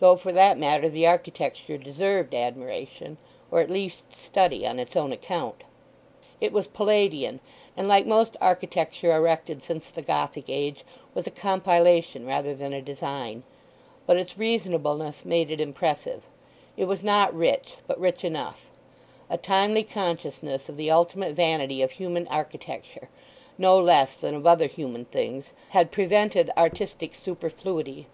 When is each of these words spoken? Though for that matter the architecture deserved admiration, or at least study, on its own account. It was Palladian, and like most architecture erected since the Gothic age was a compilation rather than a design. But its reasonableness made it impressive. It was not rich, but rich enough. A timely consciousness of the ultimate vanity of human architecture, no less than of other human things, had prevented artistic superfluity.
Though 0.00 0.16
for 0.16 0.32
that 0.32 0.56
matter 0.58 0.88
the 0.88 1.06
architecture 1.06 1.76
deserved 1.76 2.34
admiration, 2.34 3.18
or 3.50 3.60
at 3.60 3.68
least 3.68 4.16
study, 4.16 4.66
on 4.66 4.78
its 4.78 4.96
own 4.96 5.12
account. 5.12 5.62
It 6.40 6.52
was 6.54 6.68
Palladian, 6.68 7.40
and 7.76 7.86
like 7.86 8.06
most 8.06 8.34
architecture 8.40 9.14
erected 9.14 9.62
since 9.62 9.90
the 9.90 10.00
Gothic 10.00 10.48
age 10.48 10.84
was 11.12 11.26
a 11.26 11.30
compilation 11.30 12.24
rather 12.24 12.54
than 12.54 12.72
a 12.72 12.80
design. 12.80 13.42
But 14.06 14.16
its 14.16 14.38
reasonableness 14.38 15.26
made 15.26 15.50
it 15.50 15.60
impressive. 15.60 16.22
It 16.78 16.86
was 16.86 17.02
not 17.02 17.34
rich, 17.36 17.74
but 17.86 18.00
rich 18.00 18.24
enough. 18.24 18.70
A 19.28 19.36
timely 19.36 19.84
consciousness 19.84 20.70
of 20.70 20.78
the 20.78 20.90
ultimate 20.90 21.34
vanity 21.34 21.82
of 21.82 21.90
human 21.90 22.26
architecture, 22.28 23.10
no 23.58 23.78
less 23.78 24.18
than 24.18 24.34
of 24.34 24.46
other 24.46 24.66
human 24.66 25.04
things, 25.04 25.50
had 25.72 25.92
prevented 25.92 26.50
artistic 26.56 27.14
superfluity. 27.14 28.06